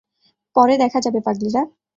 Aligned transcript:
পরে 0.55 0.73
দেখা 0.77 0.99
যাবে, 1.01 1.19
পাগলীরা। 1.25 1.61